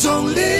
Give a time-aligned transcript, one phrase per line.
[0.00, 0.30] 度。
[0.30, 0.59] 有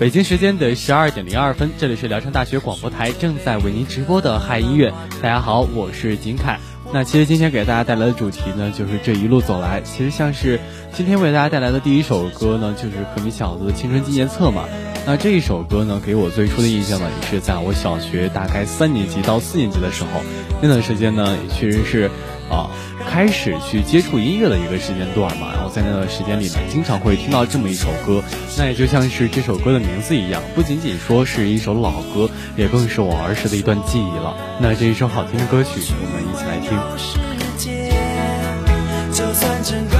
[0.00, 4.94] 北京时间的十二点零二分，这里是聊城大学广播台正在为您直播的嗨音乐。
[5.20, 6.58] 大家好，我是金凯。
[6.90, 9.82] 那其实今天给大家带来的主题呢，就是这一路走来。
[9.82, 10.58] 其实像是
[10.94, 14.64] 今天为大家带来的第一首歌呢，就是可米小子的《青春纪念册》嘛。
[15.06, 20.22] 那这一首歌呢，给我最初的印象呢，也是在我小学大概三年级到四年级的时候，
[20.62, 22.10] 那段时间呢，也确实是。
[22.50, 22.68] 啊，
[23.08, 28.22] 开始去接触音乐的一个时间段嘛，然后在那段时间里呢，经常会听到这么一首歌，
[28.58, 34.36] 那也就像是这首歌的名字一样，不仅仅说是一首老歌，也更是我儿时的一段记忆了。
[34.60, 36.58] 那这一首好听的歌曲，我们一起来
[39.94, 39.99] 听。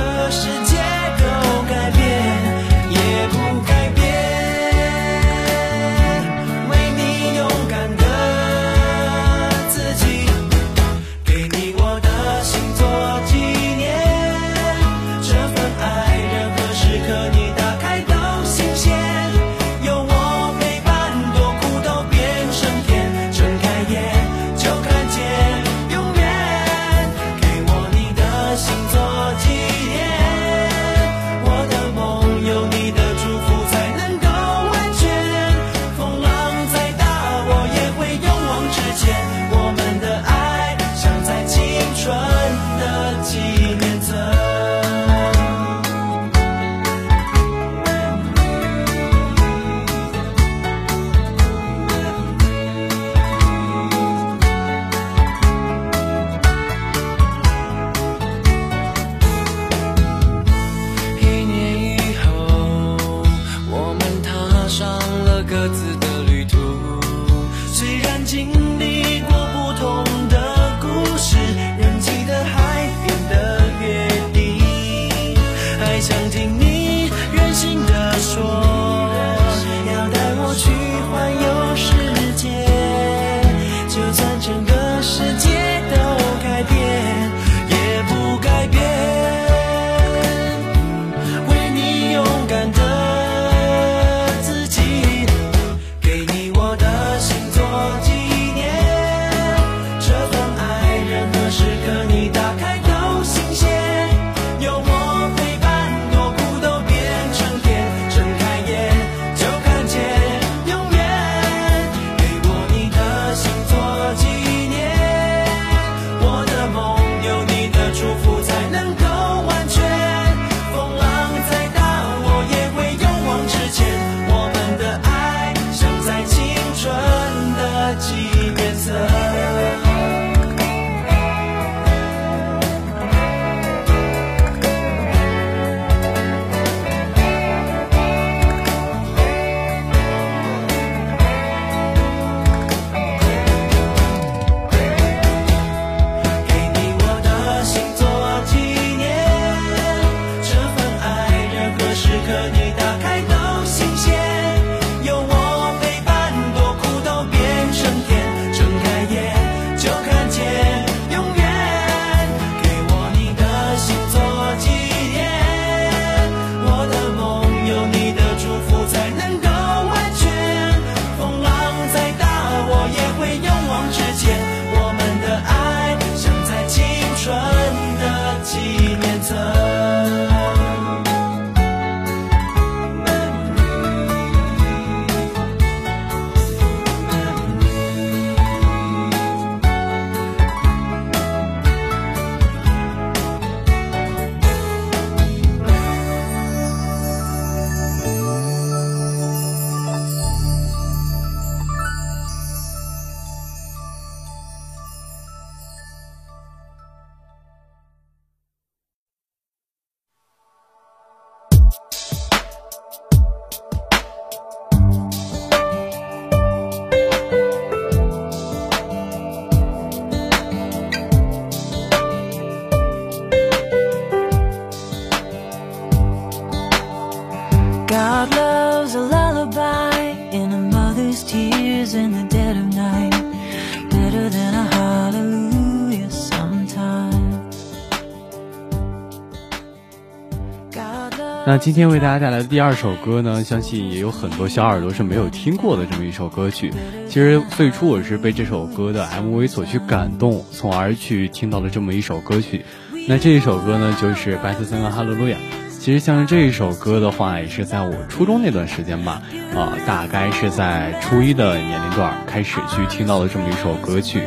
[241.51, 246.73] 那今天为大家带来的第二首歌呢，相信也有很多小耳朵是没有听过的这么一首歌曲。
[247.09, 252.65] 其实最初我是被这首歌的 MV 所去感动，从而去听到了这么一首歌曲。
[253.09, 255.37] 那这一首歌呢，就是白色森和哈利路亚。
[255.81, 259.21] 其实像这一首歌的话，也是在我初中那段时间吧，
[259.53, 264.23] 啊，大概是在初一的年龄段开始去听到了这么一首歌曲。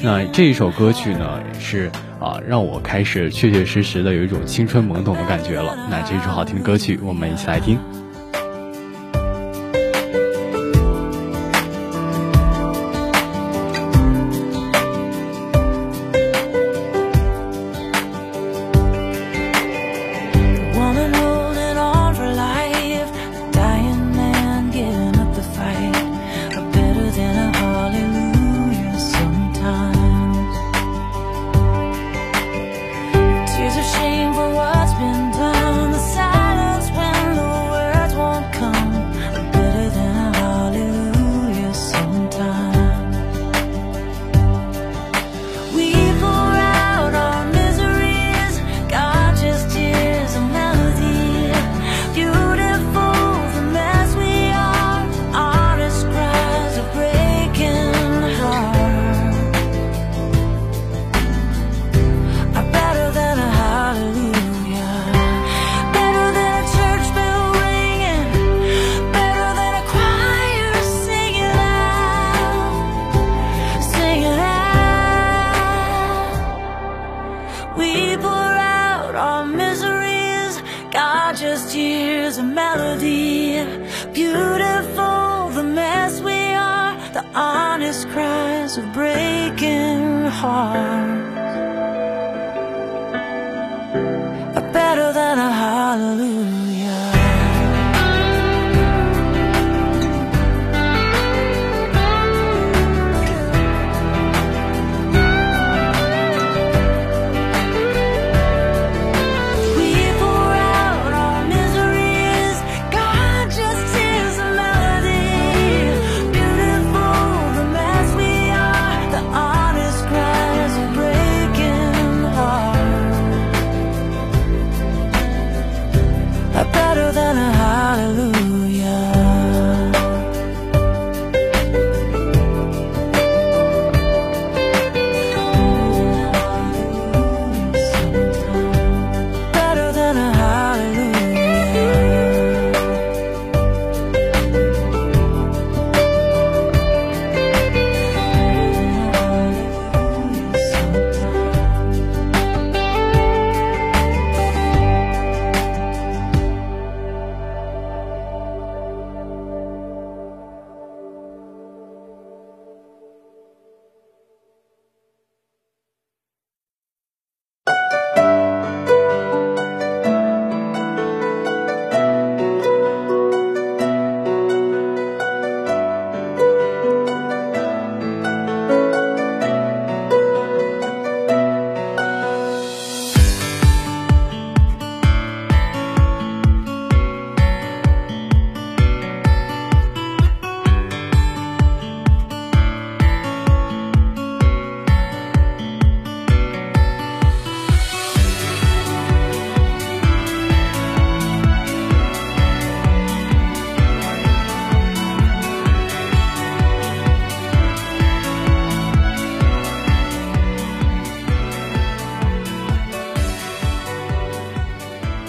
[0.00, 1.90] 那这一首歌曲呢，是
[2.22, 5.76] 啊，让我开始确确实实的有一种青春懵懂的感觉了。
[5.90, 7.78] 那这首好听的歌曲，我们一起来听。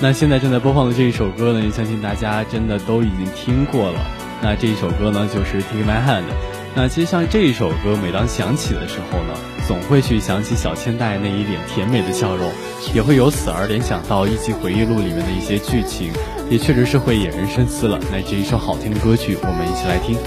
[0.03, 4.01] 那现在正在播放的这一首歌呢，相信大家真的都已经听过了。
[4.41, 6.23] 那这一首歌呢，就是《Take My Hand》。
[6.75, 9.33] 那其实像这一首歌，每当响起的时候呢，
[9.65, 12.51] 总会去想起小千代那一脸甜美的笑容，
[12.93, 16.11] 也会由此而联想到《一集回忆录》里面的一些剧情，
[16.49, 17.97] 也确实是会引人深思了。
[18.11, 20.17] 那这一首好听的歌曲，我们一起来听。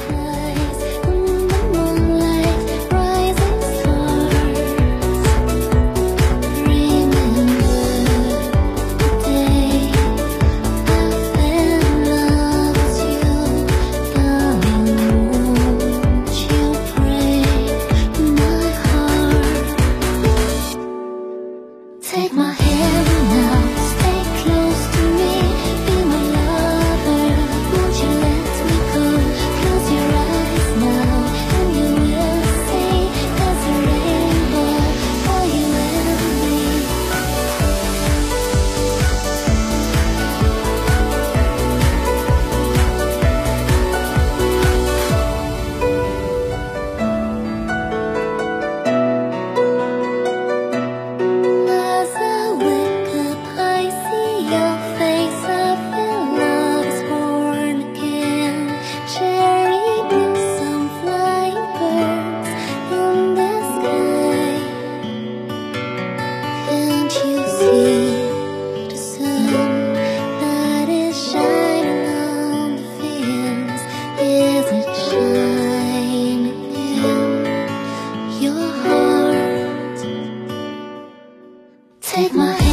[82.01, 82.66] Take my hand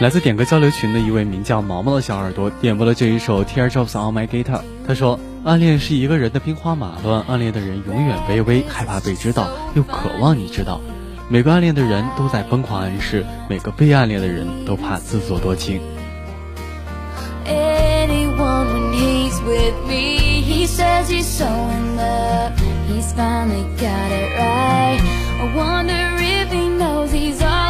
[0.00, 4.58] 来自点歌交流群的一位名叫毛毛的小耳朵点播了这一首《Teardrops on My Guitar》。
[4.86, 10.80] 他说：“暗恋是一个人的兵荒马乱，暗恋的人永远卑微，害怕被知道，又渴望你知道。
[11.28, 15.80] 每个暗恋的人都在疯狂暗示，每个被暗恋的人都怕自作多情。”
[27.38, 27.67] drops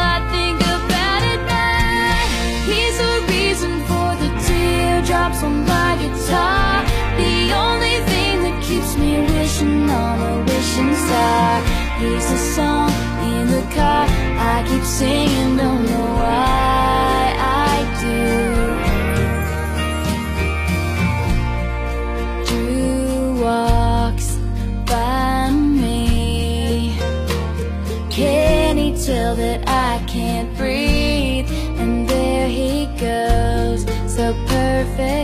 [5.48, 6.84] my guitar
[7.22, 12.90] The only thing that keeps me wishing on a wishing star He's the song
[13.32, 14.06] in the car.
[14.06, 17.17] I keep singing, don't know why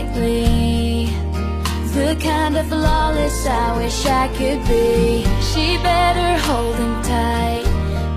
[0.05, 1.05] perfectly
[1.93, 5.23] The kind of flawless I wish I could be.
[5.41, 7.65] She better hold him tight.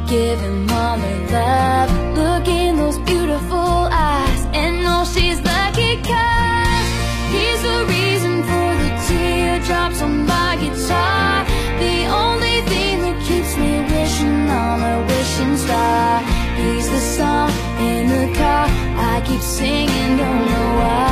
[0.09, 1.91] Give him all her love.
[2.17, 6.89] Look in those beautiful eyes And know she's lucky cause
[7.35, 11.45] He's the reason for the teardrops on my guitar.
[11.85, 16.23] The only thing that keeps me wishing on a wishing star.
[16.61, 18.67] He's the song in the car.
[19.13, 21.08] I keep singing, don't know why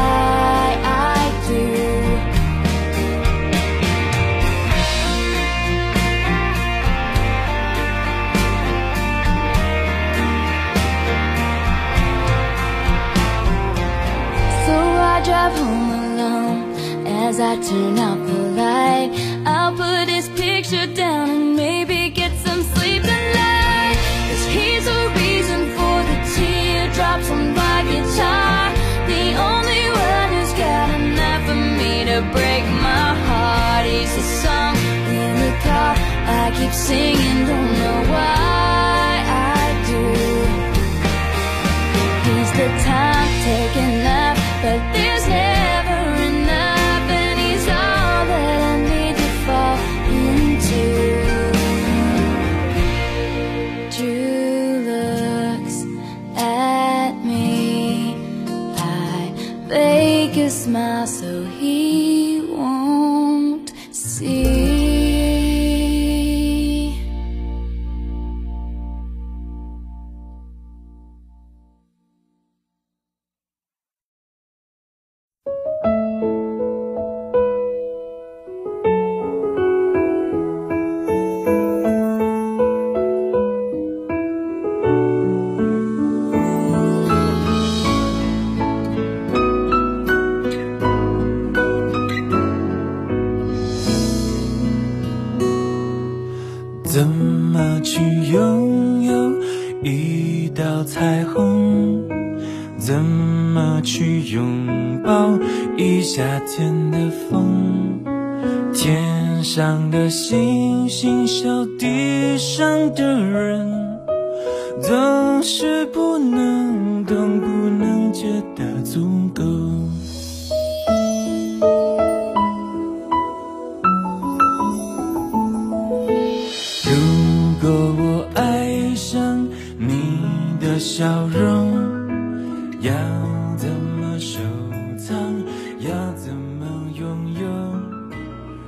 [15.49, 17.07] drive home alone.
[17.07, 19.11] As I turn out the light
[19.47, 23.97] I'll put his picture down and maybe get some sleep tonight
[24.29, 28.73] Cause he's the reason for the teardrops on my guitar.
[29.13, 34.75] The only one who's got enough for me to break my heart He's the song
[35.21, 35.95] in the car.
[36.41, 37.47] I keep singing,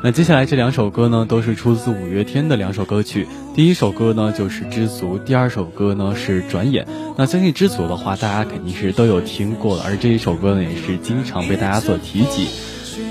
[0.08, 3.28] 那接下来这两首歌呢，都是出自五月天的两首歌曲。
[3.54, 6.86] 第一首歌呢就是《知足》，第二首歌呢是《转眼》。
[7.18, 12.48] 那相信《知足》的话，大家肯定是都有听过了，而这一首歌呢，也是经常被大家所提及。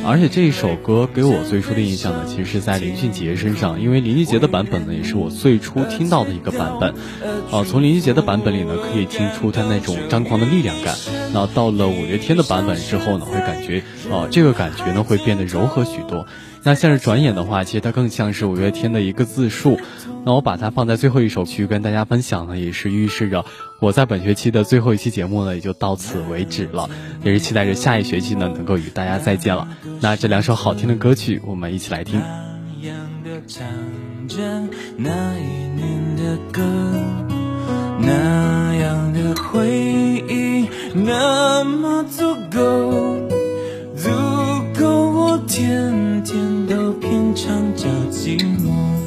[0.08, 6.93] 而且这一首歌给我最初的印象呢，其实是在林俊杰身上，因为林俊杰的版本呢，也是我最初听到的一个版本。
[7.52, 10.96] 呃，从林俊杰的版本里呢，可以听出他那种张狂的力量感。
[11.34, 16.26] 那到了五月天的版本之后呢，会感觉，呃，这个感觉呢会变得柔和许多。
[16.63, 19.78] 那像是转眼的话，其实它更像是五月天的一个自述。
[20.26, 23.46] 那我把它放在最后一首去跟大家分享呢，也是预示着
[23.80, 26.89] 我在本学期的最后一期节目呢，也就到此为止了，
[27.24, 29.67] 也是期待着下一学期呢能够与大家再见了。
[30.00, 32.22] 那这两首好听的歌曲，我们一起来听。
[38.00, 39.68] 那样的回
[40.30, 43.18] 忆，那么足够。
[43.96, 44.10] 足
[44.80, 49.07] 够我天天都品尝着寂寞。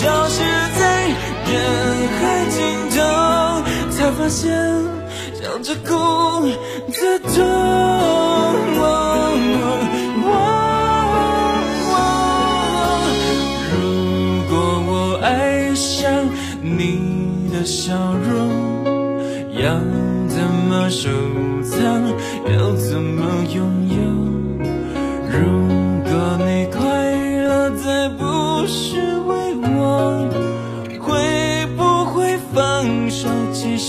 [0.00, 0.40] 消失
[0.78, 0.82] 在
[1.44, 1.52] 人
[2.16, 2.58] 海尽
[2.88, 2.96] 头，
[3.90, 4.50] 才发现
[5.34, 5.92] 笑着哭，
[6.88, 7.36] 的痛。
[13.70, 13.76] 如
[14.48, 14.50] 果
[14.88, 14.90] 我
[15.22, 15.28] 爱
[15.74, 16.00] 上
[16.62, 17.92] 你的笑
[18.26, 18.38] 容
[19.52, 19.62] 要
[20.28, 21.10] 怎么收
[21.62, 21.78] 藏？
[22.46, 23.58] 要怎么拥
[23.90, 24.00] 有？
[25.28, 25.36] 如
[26.04, 26.80] 果你快
[27.44, 28.24] 乐，再不
[28.66, 29.36] 是我，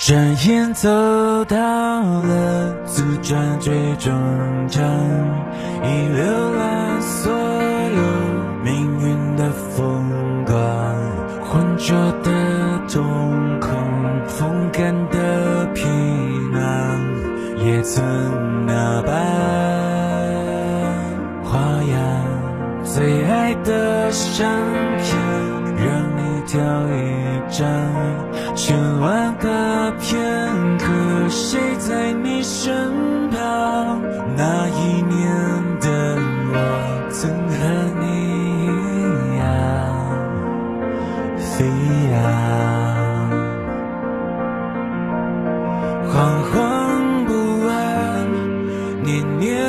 [0.00, 0.88] 转眼走
[1.44, 4.10] 到了自转，最终
[4.66, 4.82] 章
[5.84, 8.00] 已浏览所有
[8.64, 10.02] 命运的风
[10.46, 10.56] 光。
[11.44, 12.30] 浑浊的
[12.88, 13.76] 瞳孔，
[14.26, 15.86] 风干的皮
[16.50, 16.98] 囊，
[17.62, 18.02] 也曾
[18.64, 19.12] 那般
[21.44, 22.00] 花样。
[22.84, 24.50] 最爱的相
[24.96, 25.14] 片，
[25.76, 26.58] 让你挑
[26.88, 26.98] 一
[27.50, 27.68] 张。
[28.62, 30.20] 千万个片
[30.76, 30.86] 刻
[31.30, 34.02] 谁在你身旁
[34.36, 35.32] 那一年
[35.80, 36.18] 的
[36.52, 37.56] 我曾和
[38.00, 38.04] 你
[38.66, 38.68] 一
[39.38, 39.42] 样
[41.38, 41.64] 飞
[42.12, 42.14] 扬
[46.06, 46.12] 惶
[46.52, 46.54] 惶
[47.24, 47.30] 不
[47.66, 47.72] 安
[49.02, 49.59] 念念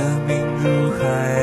[0.00, 1.39] 生命如海。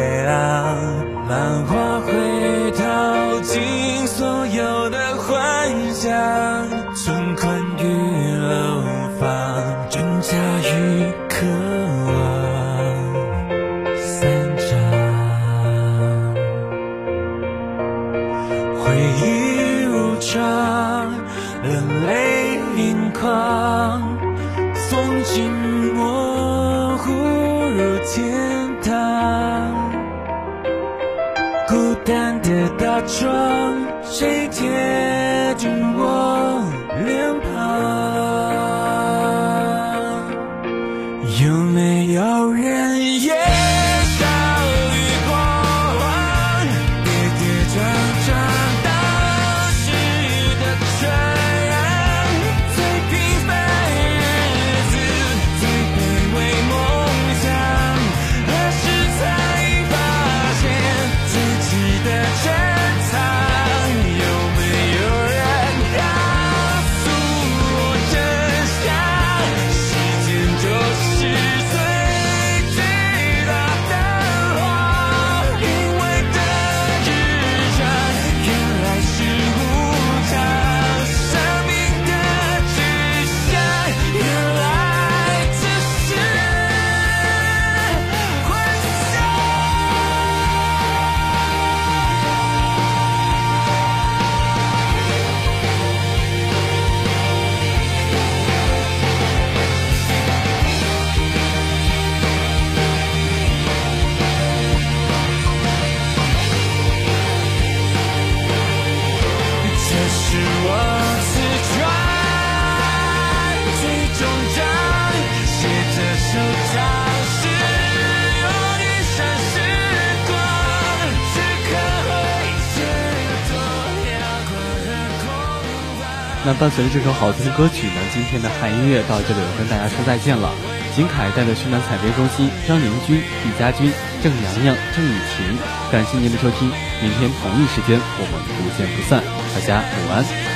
[126.60, 130.52] 伴随着这首好听的歌曲呢，今天的汉音乐到这里要跟大家说再见了。
[130.96, 133.92] 景凯带着宣南采编中心张林军、李佳军、
[134.24, 135.56] 郑娘娘、郑雨晴，
[135.92, 136.68] 感谢您的收听。
[137.02, 139.22] 明天同一时间，我们不见不散。
[139.54, 140.47] 大家午安。